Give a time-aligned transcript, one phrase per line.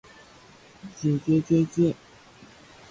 [0.95, 1.95] ｗ じぇじぇじぇじぇ ｗ